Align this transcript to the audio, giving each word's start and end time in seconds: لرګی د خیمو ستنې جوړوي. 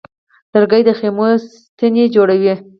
لرګی 0.53 0.81
د 0.85 0.89
خیمو 0.99 1.27
ستنې 1.51 2.05
جوړوي. 2.15 2.53